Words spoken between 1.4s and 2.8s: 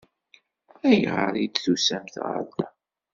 i d-tusamt ɣer da?